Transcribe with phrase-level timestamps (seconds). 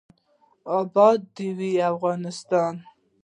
[0.77, 2.73] اباد دې وي افغانستان.